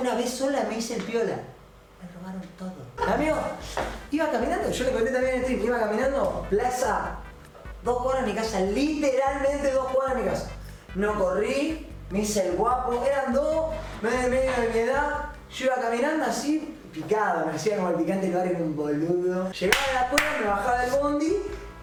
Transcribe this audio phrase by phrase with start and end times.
[0.00, 1.36] Una vez sola me hice el piola.
[2.00, 3.12] Me robaron todo.
[3.14, 3.36] Amigo,
[4.10, 7.16] iba caminando, yo le conté también en el stream, iba caminando, plaza,
[7.84, 10.48] dos cuadras de mi casa, literalmente dos cuadras de mi casa.
[10.94, 15.74] No corrí, me hice el guapo, eran dos, medio medio de mi edad, yo iba
[15.74, 19.52] caminando así, picado, me hacía como el picante del barrio un boludo.
[19.52, 21.36] Llegaba a la escuela, me bajaba del bondi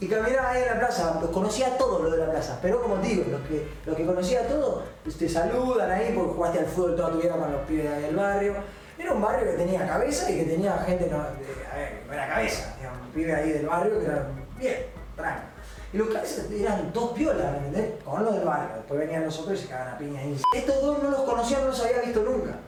[0.00, 1.18] y caminaba ahí en la plaza.
[1.20, 4.06] Los conocía todo lo de la plaza, pero como te digo, los que, los que
[4.06, 4.82] conocía todo,
[5.18, 8.16] te saludan ahí porque jugaste al fútbol toda tu vida con los pibes ahí del
[8.16, 8.54] barrio.
[8.98, 12.28] Era un barrio que tenía cabeza y que tenía gente, no, a ver, no era
[12.28, 14.26] cabeza, era un pibe ahí del barrio que era
[14.58, 14.76] bien,
[15.16, 15.50] tranquilo.
[15.92, 18.02] Y los cabezas eran dos piolas, ¿me entendés?
[18.04, 18.76] Con los del barrio.
[18.76, 20.40] Después venían los otros y se cagaban a piña ahí.
[20.54, 22.58] Estos dos no los conocía, no los había visto nunca.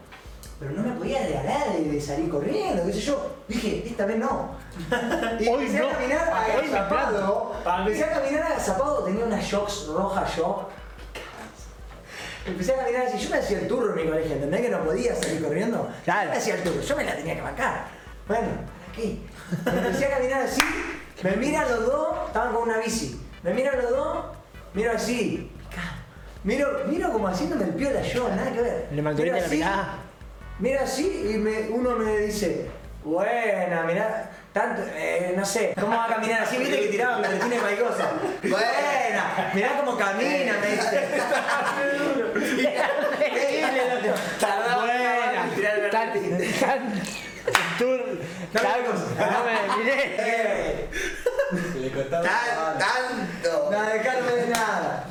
[0.58, 3.30] Pero no me podía regalar de, de salir corriendo, qué sé yo.
[3.48, 4.50] Dije, esta vez no.
[5.40, 5.88] Y Hoy empecé no.
[5.88, 7.52] a caminar agazapado.
[7.62, 7.80] planto.
[7.90, 10.68] Empecé a caminar agazapado, tenía unas shocks rojas yo.
[12.44, 14.84] Empecé a caminar así, yo me hacía el turro en mi colegio, ¿entendés que no
[14.84, 15.88] podía salir corriendo?
[16.04, 16.24] Claro.
[16.24, 17.84] Yo me hacía el turro, yo me la tenía que bancar.
[18.26, 19.18] Bueno, ¿para qué?
[19.86, 20.60] Empecé a caminar así,
[21.22, 23.20] me miran los dos, estaban con una bici.
[23.44, 24.24] Me miran los dos,
[24.74, 25.50] miro así.
[26.44, 28.88] Miro, miro como haciéndome el piola yo, nada que ver.
[28.92, 29.94] Le mantuviste la picada.
[30.62, 32.70] Mira así y me- uno me dice,
[33.04, 36.56] buena, mirá, tanto, eh, no sé, ¿cómo va a caminar así?
[36.56, 38.12] Viste que tiraban berretines y maricosa.
[38.44, 41.08] Buena, mirá cómo camina, me dice.
[42.54, 42.78] Eh,
[49.84, 50.88] Le.
[52.10, 53.70] Tan, tanto.
[53.70, 55.06] No, dejarme de nada.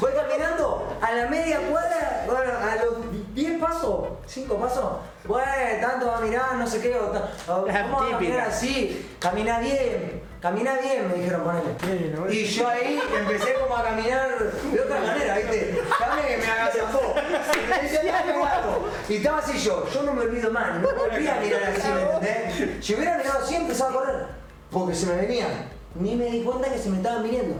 [0.00, 1.87] Voy caminando a la media cuadra,
[2.28, 4.84] bueno, a los 10 pasos, 5 pasos.
[5.24, 5.46] Bueno,
[5.80, 6.94] tanto va a mirar, no sé qué.
[6.98, 9.06] o ta- o- La ¿Cómo va a caminar así?
[9.18, 12.34] Camina bien, camina bien, me dijeron ponele.
[12.34, 14.28] Y yo ahí empecé como a caminar
[14.72, 15.82] de otra manera, ¿viste?
[16.00, 17.14] Dame que me agazapó.
[17.54, 18.86] Y me decía, "Dame guapo".
[19.08, 22.02] Y estaba así yo, yo no me olvido más, no volví a mirar así, ¿me
[22.02, 22.84] entendés?
[22.84, 24.26] Si hubiera mirado así, empezaba a correr.
[24.70, 25.50] Porque se me venían.
[25.94, 27.56] Ni me di cuenta que se me estaban viniendo.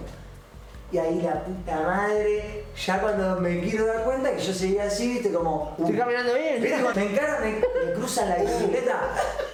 [0.91, 5.09] Y ahí la puta madre, ya cuando me quiero dar cuenta que yo seguía así,
[5.15, 5.75] viste, como.
[5.76, 6.62] uh, Estoy caminando bien.
[6.62, 6.78] ¿Viste?
[6.94, 7.53] Me encara, me,
[7.87, 9.00] me cruza la bicicleta,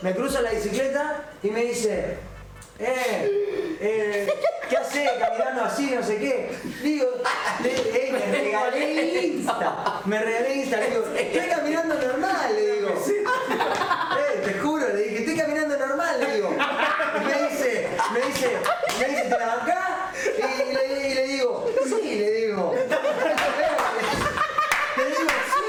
[0.02, 2.18] me cruza la bicicleta y me dice,
[2.78, 4.32] eh, eh,
[4.70, 6.56] ¿qué haces caminando así, no sé qué?
[6.82, 7.06] Digo,
[7.64, 12.90] le, eh, me regalé Insta, me regalé Insta, digo, estoy caminando normal, le digo.
[12.94, 16.50] Eh, te juro, le dije, estoy caminando normal, le digo.
[16.52, 18.50] Y me dice, me dice,
[19.00, 19.80] me dice, ¿te la bancás?
[20.38, 22.74] Y le, y le digo, sí, le digo.
[24.96, 25.64] Le digo, sí.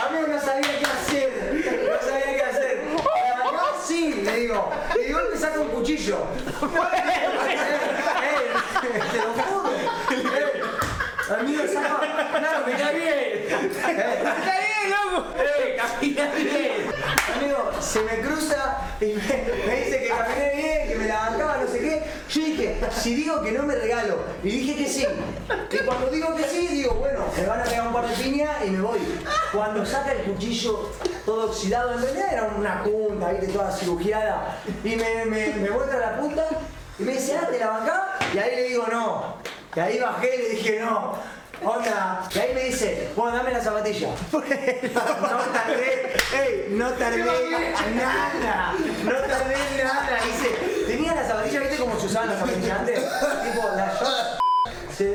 [0.00, 1.30] Amigo, no sabía qué hacer.
[1.90, 2.84] No sabía qué hacer.
[2.94, 3.86] La bancás,
[4.56, 5.00] le.
[5.00, 6.18] Y de golpe saca un cuchillo.
[8.28, 9.70] Eh, eh, te lo juro.
[9.70, 10.62] Eh,
[11.38, 12.00] Amigo, saca.
[12.38, 13.46] Claro, me bien.
[13.48, 15.34] ¡Está bien, loco!
[15.38, 16.90] ¡Eh, camina bien!
[17.36, 21.58] Amigo, se me cruza y me, me dice que caminé bien, que me la bancaba,
[21.58, 22.02] no sé qué.
[22.28, 24.18] Yo dije, si digo que no me regalo.
[24.42, 25.06] Y dije que sí.
[25.72, 28.56] Y cuando digo que sí, digo, bueno, me van a pegar un par de piñas
[28.64, 29.00] y me voy.
[29.52, 30.90] Cuando saca el cuchillo
[31.26, 34.58] todo oxidado, en realidad era una punta, viste, toda cirugiada.
[34.84, 36.46] Y me, me, me muestra la punta
[36.98, 38.18] y me dice, ah, ¿te la bancaba?
[38.32, 39.34] Y ahí le digo, no.
[39.74, 41.14] Y ahí bajé y le dije, no.
[41.64, 44.08] Onda, y ahí me dice, bueno, dame la zapatilla.
[44.92, 47.24] No tardé, ey, no tardé
[47.94, 50.18] nada, no tardé nada.
[50.24, 50.48] Dice,
[50.86, 52.98] tenía la zapatilla, ¿viste cómo se usaban las zapatillas antes?
[53.00, 54.35] Tipo, las shocks.
[54.96, 55.14] Se,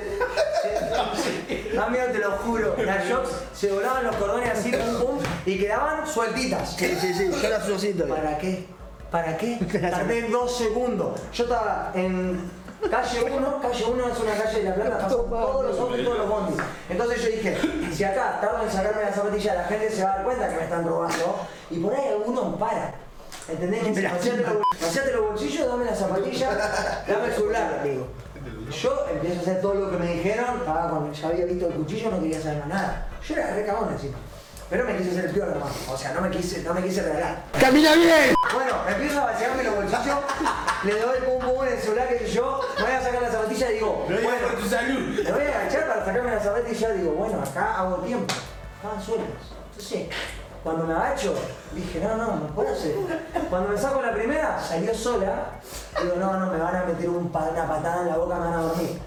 [0.61, 5.57] se, amigo, te lo juro, las shocks se volaban los cordones así, pum, pum, y
[5.57, 6.75] quedaban sueltitas.
[6.77, 8.15] Sí, sí, sí, yo las uso así todavía.
[8.15, 8.65] ¿Para qué?
[9.09, 9.57] ¿Para qué?
[9.89, 11.19] Tardé dos segundos.
[11.33, 12.51] Yo estaba en
[12.91, 16.17] calle 1, calle 1 es una calle de La Plata, todos los autos y todos
[16.19, 16.57] los bondis.
[16.87, 17.57] Entonces yo dije,
[17.91, 20.55] si acá tardo en sacarme la zapatilla, la gente se va a dar cuenta que
[20.57, 22.93] me están robando y por ahí alguno para.
[23.49, 23.83] ¿Entendés?
[24.79, 26.51] Vaciate los, bolsillos, dame la zapatilla,
[27.07, 27.83] dame el celular.
[28.69, 31.73] Yo empiezo a hacer todo lo que me dijeron, estaba con, ya había visto el
[31.73, 33.07] cuchillo, no quería saber más nada.
[33.27, 34.17] Yo era re cagón encima.
[34.69, 35.71] Pero me quise hacer el piola nomás.
[35.89, 37.43] O sea, no me quise, no me quise regalar.
[37.59, 38.33] ¡Camina bien!
[38.53, 40.17] Bueno, empiezo a vaciarme los bolsillos,
[40.85, 43.31] le doy pum pum en el celular, que sé yo, me voy a sacar la
[43.31, 45.23] zapatilla y digo, digo bueno, tu salud.
[45.23, 48.33] me voy a agachar para sacarme la zapatilla y digo, bueno, acá hago tiempo.
[48.77, 49.43] Estaban sueltas.
[49.71, 50.07] Entonces,
[50.63, 51.35] cuando me agacho,
[51.73, 52.95] dije, no, no, no puedo hacer.
[53.49, 55.59] Cuando me saco la primera, salió sola.
[56.01, 58.45] Digo, no, no, me van a meter un pa- una patada en la boca, me
[58.45, 58.99] van a dormir.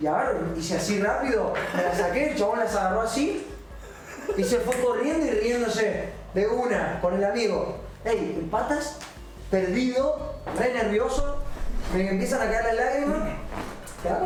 [0.00, 3.46] Y ahora hice así rápido, me la saqué, el chabón las agarró así
[4.36, 7.76] y se fue corriendo y riéndose de una con el amigo.
[8.04, 8.96] Ey, en patas,
[9.50, 11.36] perdido, re nervioso,
[11.94, 13.18] me empiezan a caer las lágrimas.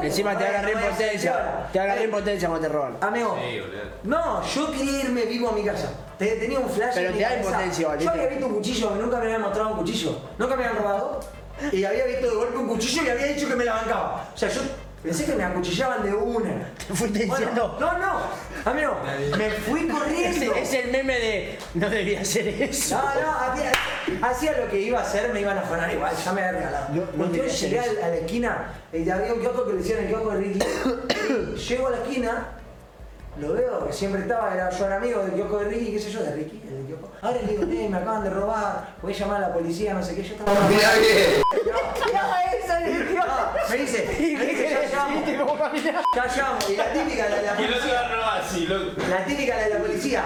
[0.03, 1.67] Encima te agarré impotencia.
[1.73, 2.97] Te agarré Eh, impotencia cuando te roban.
[3.01, 3.61] Amigo, Sí,
[4.05, 5.89] no, yo quería irme vivo a mi casa.
[6.17, 6.93] Te- Tenía un flash.
[6.95, 9.79] Pero en te da impotencia, Yo había visto un cuchillo, nunca me habían mostrado un
[9.79, 10.17] cuchillo.
[10.39, 11.19] Nunca me habían robado.
[11.73, 14.31] Y había visto de golpe un cuchillo y había dicho que me la bancaba.
[14.35, 14.61] O sea, yo
[15.03, 16.71] pensé que me acuchillaban de una.
[16.89, 17.77] Te fuiste Bueno, diciendo.
[17.81, 18.21] no, no,
[18.65, 18.97] amigo,
[19.37, 20.55] me fui corriendo.
[20.55, 21.59] Es el meme de.
[21.75, 22.97] No debía hacer eso.
[22.97, 23.73] No, no, hacía,
[24.23, 26.89] hacía lo que iba a hacer, me iban a afanar igual, ya me había regalado.
[27.17, 30.39] No, llegué a la esquina, y había un kiosco que le decían el kiosco de
[30.41, 30.59] Ricky.
[31.69, 32.47] Llego a la esquina,
[33.41, 36.11] lo veo, que siempre estaba, era, yo era amigo del kiosco de Ricky, qué sé
[36.11, 37.11] yo, de Ricky, el del kiosco.
[37.21, 40.03] Ahora le digo, eh, me acaban de robar, voy a llamar a la policía, no
[40.03, 40.53] sé qué, yo estaba...
[40.69, 41.43] Mira bien.
[43.15, 45.25] No, me dice, me dice, ya llamo,
[46.15, 48.01] ya llamo, y la típica, la de la ¿Quién no se policía.
[48.01, 48.91] va a robar así, loco?
[49.11, 50.25] La típica de la policía.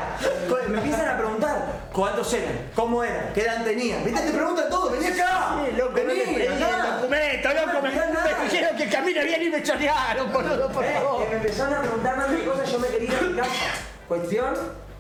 [0.69, 4.05] Me empiezan a preguntar cuántos eran, cómo eran, qué edad tenían.
[4.05, 4.21] ¿Viste?
[4.21, 5.57] Te preguntan todo, vení acá.
[5.65, 5.85] Vení, acá.
[5.85, 7.09] documento, loco.
[7.09, 8.39] Me, No me nada.
[8.77, 11.25] me bien y me chorearon, boludo, por Eh, favor.
[11.25, 13.51] que me empezaron a preguntar más de cosas, yo me quería ir a mi casa.
[14.07, 14.55] Cuestión,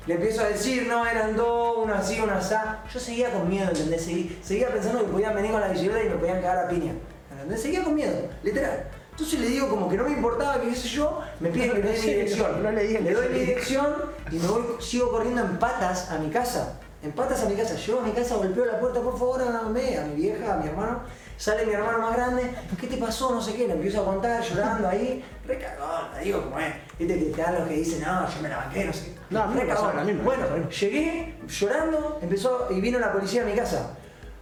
[0.06, 2.54] le empiezo a decir, no, eran dos, uno así, uno así.
[2.92, 4.02] Yo seguía con miedo, ¿entendés?
[4.06, 6.92] Seguí- seguía pensando que podían venir con la bicicleta y me podían cagar a piña.
[7.32, 7.62] ¿Entendés?
[7.62, 8.84] Seguía con miedo, literal.
[9.10, 11.78] Entonces le digo como que no me importaba, que qué sé yo, me piden que
[11.78, 12.62] le dé mi dirección.
[12.62, 13.96] no, le digas le doy mi dirección
[14.30, 16.78] y me voy, sigo corriendo en patas a mi casa.
[17.02, 17.74] En patas a mi casa.
[17.74, 20.68] Llego a mi casa, golpeo la puerta, por favor, hágame, a mi vieja, a mi
[20.68, 21.00] hermano.
[21.38, 23.32] Sale mi hermano más grande, ¿qué te pasó?
[23.32, 25.24] No sé qué, le empiezo a contar, llorando ahí.
[25.46, 26.74] Recagón, te digo como es.
[26.98, 29.18] Viste que te dan los que dicen, no, yo me la banqué, no sé qué.
[29.30, 30.24] No, a mí me pasó lo mismo.
[30.24, 33.90] Bueno, llegué llorando, empezó y vino la policía a mi casa.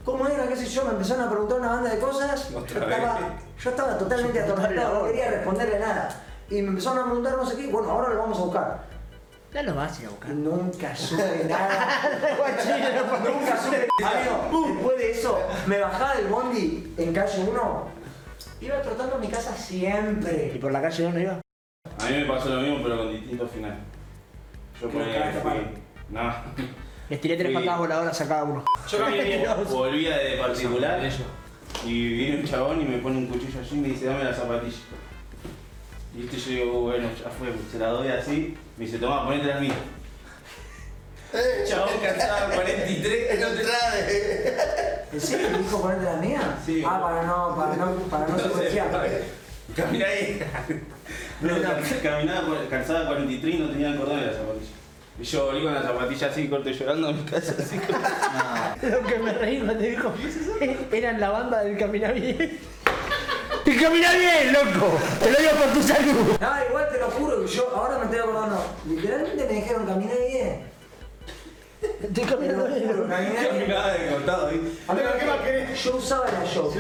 [0.07, 0.49] ¿Cómo era?
[0.49, 0.85] ¿Qué sé yo?
[0.87, 2.49] Me empezaron a preguntar una banda de cosas.
[2.49, 3.27] Yo estaba, vez.
[3.63, 6.23] yo estaba totalmente atormentado, no quería responderle nada.
[6.49, 7.67] Y me empezaron a preguntar no sé qué.
[7.67, 8.85] Bueno, ahora lo vamos a buscar.
[9.57, 10.35] Ya lo vas a ir a buscar.
[10.35, 12.11] Nunca supe nada.
[13.25, 13.89] Nunca supe.
[14.05, 17.89] Amigo, después de eso, me bajaba del bondi en calle 1.
[18.61, 20.59] Iba trotando a mi casa ¿Y siempre.
[20.61, 21.41] por la calle no iba?
[21.99, 23.79] A mí me pasó lo mismo, pero con distintos finales.
[24.79, 25.51] Yo ¿Qué ponía que fui.
[26.11, 26.35] No.
[27.09, 28.63] Les tiré tres patadas voladoras a cada uno.
[28.91, 28.99] Yo
[29.71, 31.01] volvía de particular
[31.83, 34.35] y viene un chabón y me pone un cuchillo allí y me dice, dame la
[34.35, 34.77] zapatilla.
[36.17, 39.47] Y este yo digo, bueno, ya fue, se la doy así, me dice, toma, ponete
[39.49, 39.75] la mía.
[41.69, 46.59] Chabón calzaba 43, no te ¿En serio me dijo ponerte la mía?
[46.65, 46.83] Sí.
[46.87, 48.37] Ah, para no, para no, para no.
[49.75, 50.41] Camina ahí.
[51.41, 54.71] No, cam- caminaba por calzada 43 y no tenía el cordón de la zapatilla.
[55.21, 57.79] Y yo volví con la zapatilla así, corte llorando a mi casa, así
[58.91, 60.15] Lo que me reí cuando dijo,
[60.93, 62.59] eran la banda del Camina Bien.
[63.67, 64.97] ¡Y camina bien, loco!
[65.21, 66.39] Te lo digo por tu salud.
[66.41, 68.65] No, igual te lo juro que yo ahora me estoy acordando.
[68.87, 70.71] Literalmente me dijeron caminé bien.
[72.01, 72.89] Estoy caminando bien.
[72.89, 73.47] caminé bien.
[73.49, 74.79] Caminaba de costado ahí.
[74.87, 75.83] Amigo, ¿qué más querés?
[75.83, 76.73] Yo usaba la show.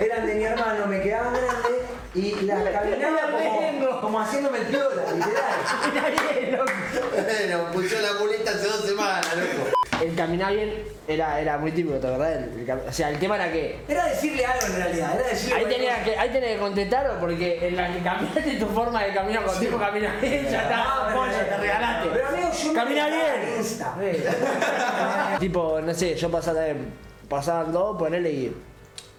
[0.00, 1.82] Eran de mi hermano, me quedaban grandes
[2.14, 5.54] y las caminaba como, como haciéndome el piola, literal.
[5.82, 6.72] Camina bien, loco.
[7.12, 9.83] Bueno, puso la muleta hace dos semanas, loco.
[10.04, 10.70] El caminar bien
[11.08, 13.78] era, era muy típico, cam- o sea, el tema era que.
[13.88, 15.54] Era decirle algo en realidad, era decirle.
[15.56, 19.12] Ahí tenía que, ahí tenía que contestarlo porque en la que cambiaste tu forma de
[19.14, 22.08] caminar con tipo caminar bien, ya está, Ah, polla, pero- te regalaste.
[22.12, 23.56] Pero amigo, yo me Camina bien.
[23.58, 23.94] Insta.
[25.40, 26.92] tipo, no sé, yo pasaba también,
[27.28, 28.56] pasaban dos, ponele y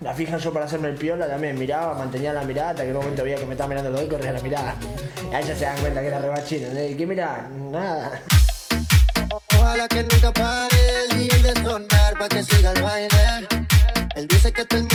[0.02, 2.96] la fija yo para hacerme el piola también miraba, mantenía la mirada, hasta que en
[2.96, 4.76] un momento veía que me estaba mirando los dos y corría la mirada.
[5.32, 6.84] Y ahí ya se dan cuenta que era rebachino, ¿no?
[6.84, 7.48] ¿Y qué mirá?
[7.72, 8.22] Nada.
[9.58, 10.85] Ojalá que nunca pare
[11.76, 13.48] sonar pa' que siga el baile.
[14.16, 14.95] Él dice que a las